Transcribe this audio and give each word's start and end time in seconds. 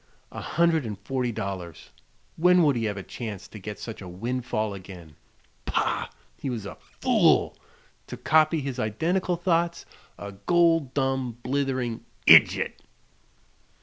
A 0.31 0.41
hundred 0.41 0.83
and 0.83 0.97
forty 0.97 1.31
dollars; 1.31 1.91
When 2.35 2.63
would 2.63 2.75
he 2.75 2.85
have 2.85 2.97
a 2.97 3.03
chance 3.03 3.47
to 3.47 3.59
get 3.59 3.77
such 3.77 4.01
a 4.01 4.07
windfall 4.09 4.73
again? 4.73 5.15
Pah! 5.65 6.07
he 6.39 6.49
was 6.49 6.65
a 6.65 6.73
fool 6.73 7.55
to 8.07 8.17
copy 8.17 8.61
his 8.61 8.79
identical 8.79 9.35
thoughts: 9.35 9.85
"a 10.17 10.31
gol 10.31 10.79
dum 10.95 11.37
blithering 11.43 12.03
idjit!" 12.25 12.79